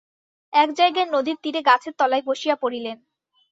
এক 0.53 0.69
জায়গায় 0.73 1.07
নদীর 1.11 1.37
তীরে 1.43 1.61
গাছের 1.61 1.93
তলায় 1.99 2.23
বসিয়া 2.25 2.55
পড়িলেন। 2.55 2.97